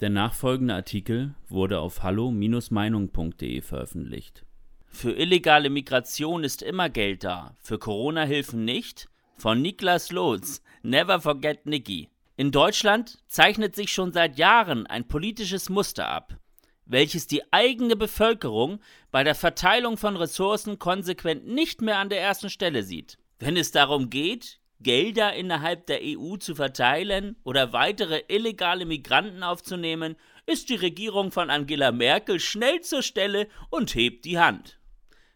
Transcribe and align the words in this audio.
Der 0.00 0.10
nachfolgende 0.10 0.74
Artikel 0.74 1.34
wurde 1.48 1.80
auf 1.80 2.02
hallo-meinung.de 2.02 3.62
veröffentlicht. 3.62 4.44
Für 4.88 5.12
illegale 5.12 5.70
Migration 5.70 6.44
ist 6.44 6.60
immer 6.60 6.90
Geld 6.90 7.24
da, 7.24 7.54
für 7.60 7.78
Corona-Hilfen 7.78 8.64
nicht? 8.64 9.08
Von 9.36 9.62
Niklas 9.62 10.12
Lotz, 10.12 10.62
Never 10.82 11.20
Forget 11.20 11.64
Nicky. 11.64 12.10
In 12.36 12.50
Deutschland 12.50 13.18
zeichnet 13.26 13.74
sich 13.74 13.90
schon 13.90 14.12
seit 14.12 14.36
Jahren 14.36 14.86
ein 14.86 15.08
politisches 15.08 15.70
Muster 15.70 16.08
ab, 16.08 16.36
welches 16.84 17.26
die 17.26 17.50
eigene 17.50 17.96
Bevölkerung 17.96 18.80
bei 19.10 19.24
der 19.24 19.34
Verteilung 19.34 19.96
von 19.96 20.16
Ressourcen 20.16 20.78
konsequent 20.78 21.46
nicht 21.46 21.80
mehr 21.80 21.98
an 21.98 22.10
der 22.10 22.20
ersten 22.20 22.50
Stelle 22.50 22.82
sieht. 22.82 23.16
Wenn 23.38 23.56
es 23.56 23.72
darum 23.72 24.10
geht, 24.10 24.60
Gelder 24.80 25.34
innerhalb 25.34 25.86
der 25.86 26.00
EU 26.02 26.36
zu 26.36 26.54
verteilen 26.54 27.36
oder 27.44 27.72
weitere 27.72 28.22
illegale 28.28 28.84
Migranten 28.84 29.42
aufzunehmen, 29.42 30.16
ist 30.44 30.68
die 30.68 30.74
Regierung 30.76 31.32
von 31.32 31.50
Angela 31.50 31.92
Merkel 31.92 32.40
schnell 32.40 32.80
zur 32.82 33.02
Stelle 33.02 33.48
und 33.70 33.94
hebt 33.94 34.24
die 34.24 34.38
Hand. 34.38 34.78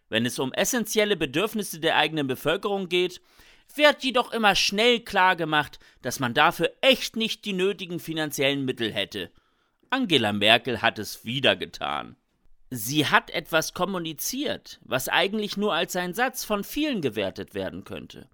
Wenn 0.08 0.26
es 0.26 0.38
um 0.38 0.52
essentielle 0.52 1.16
Bedürfnisse 1.16 1.80
der 1.80 1.96
eigenen 1.96 2.26
Bevölkerung 2.26 2.88
geht, 2.88 3.20
wird 3.74 4.02
jedoch 4.02 4.32
immer 4.32 4.54
schnell 4.54 5.00
klargemacht, 5.00 5.78
dass 6.02 6.20
man 6.20 6.34
dafür 6.34 6.70
echt 6.80 7.16
nicht 7.16 7.45
die 7.45 7.52
nötigen 7.52 8.00
finanziellen 8.00 8.64
Mittel 8.64 8.92
hätte. 8.92 9.30
Angela 9.90 10.32
Merkel 10.32 10.82
hat 10.82 10.98
es 10.98 11.24
wieder 11.24 11.56
getan. 11.56 12.16
Sie 12.70 13.06
hat 13.06 13.30
etwas 13.30 13.74
kommuniziert, 13.74 14.80
was 14.84 15.09
eigentlich 15.09 15.56
nur 15.56 15.74
als 15.74 15.96
ein 15.96 16.14
Satz 16.14 16.45
von 16.45 16.62
vielen 16.62 17.00
gewertet 17.00 17.54
werden 17.54 17.82
könnte. 17.84 18.28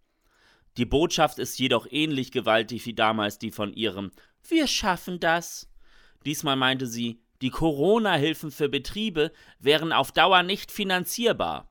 Die 0.76 0.84
Botschaft 0.84 1.38
ist 1.38 1.58
jedoch 1.58 1.86
ähnlich 1.90 2.32
gewaltig 2.32 2.84
wie 2.86 2.94
damals 2.94 3.38
die 3.38 3.50
von 3.50 3.72
ihrem 3.72 4.10
Wir 4.46 4.66
schaffen 4.66 5.20
das. 5.20 5.68
Diesmal 6.24 6.56
meinte 6.56 6.86
sie, 6.86 7.20
die 7.40 7.50
Corona-Hilfen 7.50 8.50
für 8.50 8.68
Betriebe 8.68 9.32
wären 9.58 9.92
auf 9.92 10.12
Dauer 10.12 10.42
nicht 10.42 10.70
finanzierbar. 10.70 11.70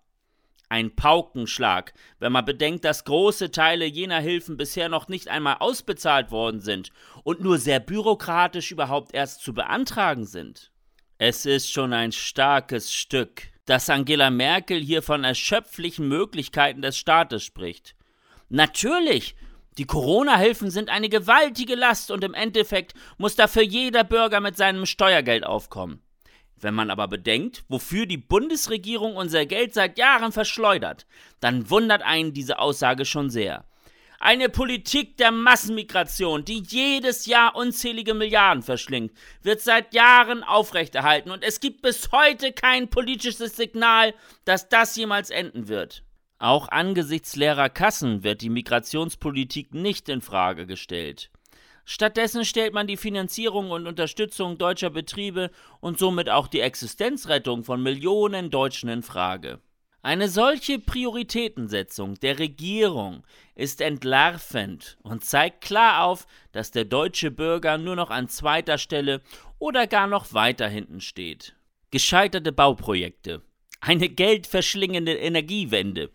Ein 0.69 0.95
Paukenschlag, 0.95 1.93
wenn 2.19 2.31
man 2.31 2.45
bedenkt, 2.45 2.85
dass 2.85 3.05
große 3.05 3.51
Teile 3.51 3.85
jener 3.85 4.19
Hilfen 4.19 4.57
bisher 4.57 4.89
noch 4.89 5.07
nicht 5.07 5.27
einmal 5.27 5.57
ausbezahlt 5.59 6.31
worden 6.31 6.59
sind 6.59 6.89
und 7.23 7.41
nur 7.41 7.59
sehr 7.59 7.79
bürokratisch 7.79 8.71
überhaupt 8.71 9.13
erst 9.13 9.41
zu 9.41 9.53
beantragen 9.53 10.25
sind. 10.25 10.71
Es 11.17 11.45
ist 11.45 11.71
schon 11.71 11.93
ein 11.93 12.11
starkes 12.11 12.93
Stück, 12.93 13.43
dass 13.65 13.89
Angela 13.89 14.31
Merkel 14.31 14.81
hier 14.81 15.01
von 15.01 15.23
erschöpflichen 15.23 16.07
Möglichkeiten 16.07 16.81
des 16.81 16.97
Staates 16.97 17.43
spricht. 17.43 17.95
Natürlich, 18.49 19.35
die 19.77 19.85
Corona-Hilfen 19.85 20.69
sind 20.69 20.89
eine 20.89 21.09
gewaltige 21.09 21.75
Last 21.75 22.11
und 22.11 22.23
im 22.23 22.33
Endeffekt 22.33 22.93
muss 23.17 23.35
dafür 23.35 23.63
jeder 23.63 24.03
Bürger 24.03 24.39
mit 24.39 24.55
seinem 24.55 24.85
Steuergeld 24.85 25.45
aufkommen. 25.45 26.01
Wenn 26.57 26.73
man 26.73 26.89
aber 26.89 27.07
bedenkt, 27.07 27.65
wofür 27.67 28.05
die 28.05 28.17
Bundesregierung 28.17 29.17
unser 29.17 29.45
Geld 29.45 29.73
seit 29.73 29.97
Jahren 29.97 30.31
verschleudert, 30.31 31.05
dann 31.41 31.69
wundert 31.69 32.01
einen 32.01 32.33
diese 32.33 32.59
Aussage 32.59 33.03
schon 33.03 33.29
sehr. 33.29 33.65
Eine 34.19 34.47
Politik 34.47 35.17
der 35.17 35.31
Massenmigration, 35.31 36.45
die 36.45 36.63
jedes 36.65 37.25
Jahr 37.25 37.55
unzählige 37.55 38.13
Milliarden 38.13 38.63
verschlingt, 38.63 39.11
wird 39.41 39.59
seit 39.61 39.93
Jahren 39.93 40.43
aufrechterhalten 40.43 41.31
und 41.31 41.43
es 41.43 41.59
gibt 41.59 41.81
bis 41.81 42.11
heute 42.11 42.53
kein 42.53 42.89
politisches 42.89 43.57
Signal, 43.57 44.13
dass 44.45 44.69
das 44.69 44.95
jemals 44.95 45.29
enden 45.29 45.67
wird. 45.67 46.03
Auch 46.45 46.67
angesichts 46.67 47.35
leerer 47.35 47.69
Kassen 47.69 48.23
wird 48.23 48.41
die 48.41 48.51
Migrationspolitik 48.51 49.73
nicht 49.73 50.09
in 50.09 50.21
Frage 50.21 50.67
gestellt. 50.67 51.31
Stattdessen 51.85 52.45
stellt 52.45 52.71
man 52.71 52.85
die 52.85 52.97
Finanzierung 52.97 53.71
und 53.71 53.87
Unterstützung 53.87 54.59
deutscher 54.59 54.91
Betriebe 54.91 55.49
und 55.79 55.97
somit 55.97 56.29
auch 56.29 56.45
die 56.47 56.59
Existenzrettung 56.59 57.63
von 57.63 57.81
Millionen 57.81 58.51
Deutschen 58.51 58.89
in 58.89 59.01
Frage. 59.01 59.59
Eine 60.03 60.29
solche 60.29 60.77
Prioritätensetzung 60.77 62.13
der 62.19 62.37
Regierung 62.37 63.23
ist 63.55 63.81
entlarvend 63.81 64.99
und 65.01 65.25
zeigt 65.25 65.61
klar 65.61 66.03
auf, 66.03 66.27
dass 66.51 66.69
der 66.69 66.85
deutsche 66.85 67.31
Bürger 67.31 67.79
nur 67.79 67.95
noch 67.95 68.11
an 68.11 68.29
zweiter 68.29 68.77
Stelle 68.77 69.21
oder 69.57 69.87
gar 69.87 70.05
noch 70.05 70.31
weiter 70.31 70.67
hinten 70.67 71.01
steht. 71.01 71.55
Gescheiterte 71.89 72.51
Bauprojekte, 72.51 73.41
eine 73.81 74.09
geldverschlingende 74.09 75.13
Energiewende, 75.13 76.11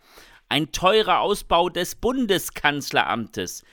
ein 0.49 0.71
teurer 0.71 1.19
Ausbau 1.19 1.69
des 1.69 1.95
Bundeskanzleramtes, 1.95 3.63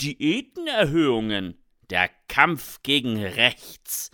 Diätenerhöhungen, 0.00 1.58
der 1.90 2.10
Kampf 2.28 2.82
gegen 2.82 3.22
rechts. 3.22 4.10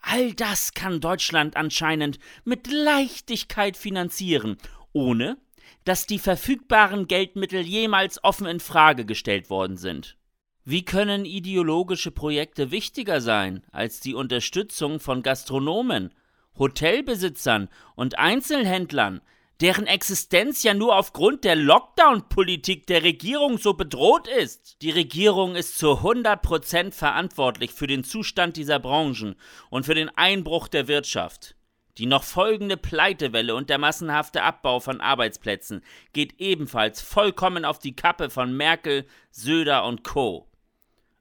All 0.00 0.32
das 0.32 0.74
kann 0.74 1.00
Deutschland 1.00 1.56
anscheinend 1.56 2.18
mit 2.44 2.66
Leichtigkeit 2.66 3.76
finanzieren, 3.76 4.56
ohne 4.92 5.38
dass 5.84 6.06
die 6.06 6.18
verfügbaren 6.18 7.06
Geldmittel 7.06 7.60
jemals 7.60 8.22
offen 8.22 8.46
in 8.46 8.60
Frage 8.60 9.04
gestellt 9.04 9.50
worden 9.50 9.76
sind. 9.76 10.16
Wie 10.64 10.84
können 10.84 11.24
ideologische 11.24 12.12
Projekte 12.12 12.70
wichtiger 12.70 13.20
sein 13.20 13.64
als 13.72 14.00
die 14.00 14.14
Unterstützung 14.14 15.00
von 15.00 15.22
Gastronomen, 15.22 16.14
Hotelbesitzern 16.58 17.68
und 17.94 18.18
Einzelhändlern, 18.18 19.20
deren 19.60 19.86
Existenz 19.86 20.64
ja 20.64 20.74
nur 20.74 20.96
aufgrund 20.96 21.44
der 21.44 21.54
Lockdown-Politik 21.54 22.86
der 22.88 23.04
Regierung 23.04 23.58
so 23.58 23.74
bedroht 23.74 24.26
ist. 24.26 24.82
Die 24.82 24.90
Regierung 24.90 25.54
ist 25.54 25.78
zu 25.78 26.00
100% 26.00 26.92
verantwortlich 26.92 27.72
für 27.72 27.86
den 27.86 28.02
Zustand 28.02 28.56
dieser 28.56 28.80
Branchen 28.80 29.36
und 29.70 29.86
für 29.86 29.94
den 29.94 30.10
Einbruch 30.16 30.68
der 30.68 30.88
Wirtschaft. 30.88 31.54
Die 31.98 32.06
noch 32.06 32.24
folgende 32.24 32.76
Pleitewelle 32.76 33.54
und 33.54 33.70
der 33.70 33.78
massenhafte 33.78 34.42
Abbau 34.42 34.80
von 34.80 35.00
Arbeitsplätzen 35.00 35.84
geht 36.12 36.40
ebenfalls 36.40 37.00
vollkommen 37.02 37.64
auf 37.64 37.78
die 37.78 37.94
Kappe 37.94 38.30
von 38.30 38.56
Merkel, 38.56 39.06
Söder 39.30 39.84
und 39.84 40.02
Co. 40.02 40.48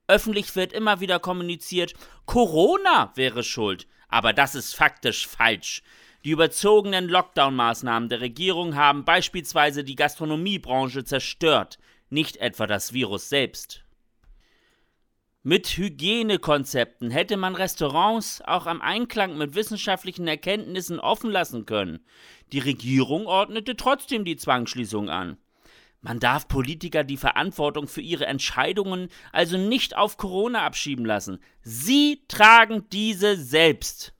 Öffentlich 0.07 0.55
wird 0.55 0.73
immer 0.73 0.99
wieder 0.99 1.19
kommuniziert, 1.19 1.93
Corona 2.25 3.11
wäre 3.15 3.43
schuld, 3.43 3.85
aber 4.11 4.33
das 4.33 4.53
ist 4.53 4.75
faktisch 4.75 5.27
falsch. 5.27 5.81
Die 6.23 6.29
überzogenen 6.29 7.09
Lockdown-Maßnahmen 7.09 8.09
der 8.09 8.21
Regierung 8.21 8.75
haben 8.75 9.05
beispielsweise 9.05 9.83
die 9.83 9.95
Gastronomiebranche 9.95 11.03
zerstört, 11.03 11.79
nicht 12.11 12.37
etwa 12.37 12.67
das 12.67 12.93
Virus 12.93 13.29
selbst. 13.29 13.83
Mit 15.43 15.65
Hygienekonzepten 15.75 17.09
hätte 17.09 17.35
man 17.35 17.55
Restaurants 17.55 18.43
auch 18.45 18.67
am 18.67 18.79
Einklang 18.79 19.39
mit 19.39 19.55
wissenschaftlichen 19.55 20.27
Erkenntnissen 20.27 20.99
offen 20.99 21.31
lassen 21.31 21.65
können. 21.65 22.05
Die 22.51 22.59
Regierung 22.59 23.25
ordnete 23.25 23.75
trotzdem 23.75 24.23
die 24.23 24.35
Zwangsschließung 24.35 25.09
an. 25.09 25.37
Man 26.01 26.19
darf 26.19 26.47
Politiker 26.47 27.03
die 27.03 27.17
Verantwortung 27.17 27.87
für 27.87 28.01
ihre 28.01 28.25
Entscheidungen 28.25 29.09
also 29.31 29.57
nicht 29.57 29.95
auf 29.95 30.17
Corona 30.17 30.65
abschieben 30.65 31.05
lassen. 31.05 31.39
Sie 31.61 32.23
tragen 32.27 32.89
diese 32.91 33.37
selbst. 33.37 34.13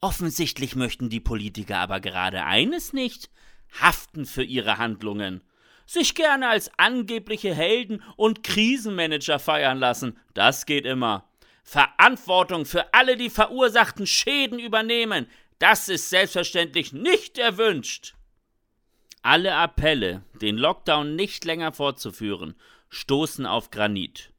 Offensichtlich 0.00 0.76
möchten 0.76 1.10
die 1.10 1.20
Politiker 1.20 1.78
aber 1.78 1.98
gerade 1.98 2.44
eines 2.44 2.92
nicht 2.92 3.28
haften 3.80 4.24
für 4.24 4.44
ihre 4.44 4.78
Handlungen. 4.78 5.42
Sich 5.84 6.14
gerne 6.14 6.48
als 6.48 6.70
angebliche 6.78 7.52
Helden 7.52 8.02
und 8.16 8.44
Krisenmanager 8.44 9.40
feiern 9.40 9.78
lassen, 9.78 10.16
das 10.34 10.64
geht 10.64 10.84
immer. 10.84 11.28
Verantwortung 11.64 12.66
für 12.66 12.94
alle 12.94 13.16
die 13.16 13.30
verursachten 13.30 14.06
Schäden 14.06 14.58
übernehmen, 14.58 15.26
das 15.58 15.88
ist 15.88 16.08
selbstverständlich 16.08 16.92
nicht 16.92 17.36
erwünscht. 17.36 18.14
Alle 19.30 19.56
Appelle, 19.56 20.22
den 20.40 20.56
Lockdown 20.56 21.14
nicht 21.14 21.44
länger 21.44 21.72
fortzuführen, 21.72 22.54
stoßen 22.88 23.44
auf 23.44 23.70
Granit. 23.70 24.32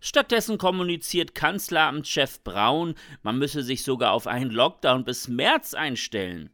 Stattdessen 0.00 0.58
kommuniziert 0.58 1.34
Kanzleramtschef 1.34 2.44
Braun, 2.44 2.94
man 3.22 3.38
müsse 3.38 3.62
sich 3.62 3.84
sogar 3.84 4.12
auf 4.12 4.26
einen 4.26 4.50
Lockdown 4.50 5.04
bis 5.04 5.28
März 5.28 5.72
einstellen. 5.72 6.50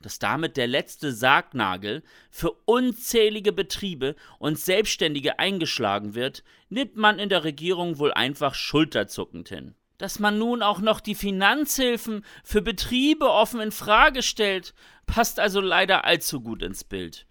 Dass 0.00 0.18
damit 0.18 0.56
der 0.56 0.66
letzte 0.66 1.12
Sargnagel 1.12 2.02
für 2.32 2.50
unzählige 2.64 3.52
Betriebe 3.52 4.16
und 4.40 4.58
Selbstständige 4.58 5.38
eingeschlagen 5.38 6.16
wird, 6.16 6.42
nimmt 6.70 6.96
man 6.96 7.20
in 7.20 7.28
der 7.28 7.44
Regierung 7.44 8.00
wohl 8.00 8.12
einfach 8.12 8.56
schulterzuckend 8.56 9.48
hin. 9.48 9.76
Dass 9.98 10.18
man 10.18 10.38
nun 10.38 10.60
auch 10.60 10.80
noch 10.80 10.98
die 10.98 11.14
Finanzhilfen 11.14 12.24
für 12.42 12.62
Betriebe 12.62 13.30
offen 13.30 13.60
in 13.60 13.70
Frage 13.70 14.24
stellt, 14.24 14.74
passt 15.06 15.38
also 15.38 15.60
leider 15.60 16.04
allzu 16.04 16.40
gut 16.40 16.62
ins 16.62 16.82
Bild. 16.82 17.27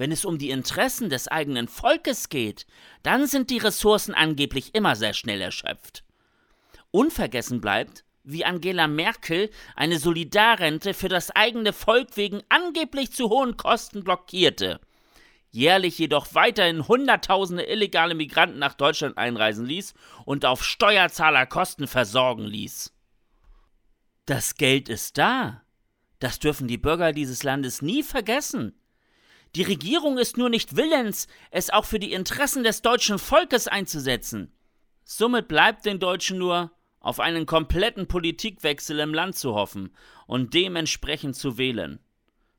Wenn 0.00 0.12
es 0.12 0.24
um 0.24 0.38
die 0.38 0.48
Interessen 0.48 1.10
des 1.10 1.28
eigenen 1.28 1.68
Volkes 1.68 2.30
geht, 2.30 2.66
dann 3.02 3.26
sind 3.26 3.50
die 3.50 3.58
Ressourcen 3.58 4.14
angeblich 4.14 4.74
immer 4.74 4.96
sehr 4.96 5.12
schnell 5.12 5.42
erschöpft. 5.42 6.04
Unvergessen 6.90 7.60
bleibt, 7.60 8.06
wie 8.24 8.46
Angela 8.46 8.86
Merkel 8.86 9.50
eine 9.76 9.98
Solidarrente 9.98 10.94
für 10.94 11.10
das 11.10 11.30
eigene 11.32 11.74
Volk 11.74 12.16
wegen 12.16 12.40
angeblich 12.48 13.12
zu 13.12 13.28
hohen 13.28 13.58
Kosten 13.58 14.02
blockierte, 14.02 14.80
jährlich 15.50 15.98
jedoch 15.98 16.28
weiterhin 16.32 16.88
Hunderttausende 16.88 17.64
illegale 17.64 18.14
Migranten 18.14 18.58
nach 18.58 18.72
Deutschland 18.72 19.18
einreisen 19.18 19.66
ließ 19.66 19.92
und 20.24 20.46
auf 20.46 20.64
Steuerzahlerkosten 20.64 21.86
versorgen 21.86 22.46
ließ. 22.46 22.90
Das 24.24 24.54
Geld 24.54 24.88
ist 24.88 25.18
da. 25.18 25.60
Das 26.20 26.38
dürfen 26.38 26.68
die 26.68 26.78
Bürger 26.78 27.12
dieses 27.12 27.42
Landes 27.42 27.82
nie 27.82 28.02
vergessen. 28.02 28.79
Die 29.56 29.62
Regierung 29.62 30.18
ist 30.18 30.36
nur 30.36 30.48
nicht 30.48 30.76
willens, 30.76 31.26
es 31.50 31.70
auch 31.70 31.84
für 31.84 31.98
die 31.98 32.12
Interessen 32.12 32.62
des 32.62 32.82
deutschen 32.82 33.18
Volkes 33.18 33.66
einzusetzen. 33.66 34.52
Somit 35.04 35.48
bleibt 35.48 35.86
den 35.86 35.98
Deutschen 35.98 36.38
nur, 36.38 36.70
auf 37.00 37.18
einen 37.18 37.46
kompletten 37.46 38.06
Politikwechsel 38.06 39.00
im 39.00 39.14
Land 39.14 39.34
zu 39.34 39.54
hoffen 39.54 39.96
und 40.26 40.54
dementsprechend 40.54 41.34
zu 41.34 41.58
wählen. 41.58 41.98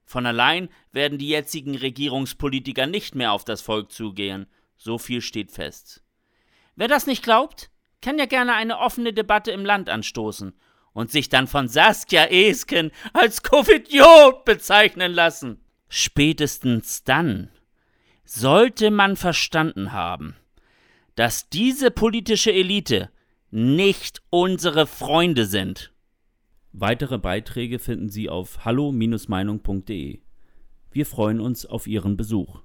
Von 0.04 0.26
allein 0.26 0.68
werden 0.92 1.18
die 1.18 1.30
jetzigen 1.30 1.76
Regierungspolitiker 1.76 2.88
nicht 2.88 3.16
mehr 3.16 3.32
auf 3.32 3.46
das 3.46 3.62
Volk 3.62 3.92
zugehen, 3.92 4.48
so 4.76 4.98
viel 4.98 5.22
steht 5.22 5.52
fest. 5.52 6.04
Wer 6.76 6.90
das 6.90 7.08
nicht 7.08 7.24
glaubt, 7.24 7.70
kann 8.02 8.18
ja 8.18 8.26
gerne 8.26 8.54
eine 8.56 8.80
offene 8.80 9.14
Debatte 9.14 9.52
im 9.52 9.64
Land 9.64 9.88
anstoßen 9.88 10.54
und 10.92 11.12
sich 11.12 11.30
dann 11.30 11.48
von 11.48 11.70
Saskia 11.70 12.26
Esken 12.26 12.92
als 13.14 13.44
Covidiot 13.44 14.44
bezeichnen 14.44 15.14
lassen. 15.14 15.61
Spätestens 15.94 17.04
dann 17.04 17.50
sollte 18.24 18.92
man 18.92 19.18
verstanden 19.18 19.92
haben, 19.92 20.38
dass 21.16 21.50
diese 21.50 21.92
politische 21.92 22.54
Elite 22.54 23.10
nicht 23.50 24.22
unsere 24.30 24.88
Freunde 24.88 25.46
sind. 25.46 25.92
Weitere 26.72 27.18
Beiträge 27.18 27.78
finden 27.78 28.08
Sie 28.08 28.30
auf 28.30 28.64
hallo-meinung.de. 28.64 30.22
Wir 30.92 31.06
freuen 31.06 31.42
uns 31.42 31.66
auf 31.66 31.88
Ihren 31.88 32.16
Besuch. 32.16 32.62